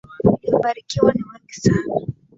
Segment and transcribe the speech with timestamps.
[0.23, 1.95] Waliobarikiwa ni wengi sana.